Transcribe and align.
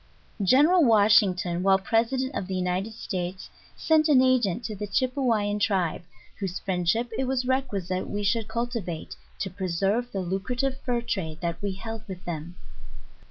GENERAL 0.41 0.83
WASHINGTON, 0.83 1.61
while 1.61 1.77
President 1.77 2.33
of 2.33 2.47
the 2.47 2.55
United 2.55 2.93
States 2.95 3.51
sent 3.77 4.07
an 4.09 4.19
agent 4.19 4.63
to 4.63 4.75
the 4.75 4.87
Chypewyan 4.87 5.59
Tribe, 5.59 6.01
whose 6.39 6.57
friend 6.57 6.89
ship 6.89 7.11
it 7.19 7.25
was 7.25 7.45
requisite 7.45 8.09
we 8.09 8.23
should 8.23 8.47
cultivate, 8.47 9.15
to 9.37 9.51
preserve 9.51 10.11
the 10.11 10.21
lu 10.21 10.39
crative 10.39 10.77
fur 10.77 11.01
trade 11.01 11.39
that 11.41 11.61
we 11.61 11.73
held 11.73 12.01
with 12.07 12.25
them. 12.25 12.55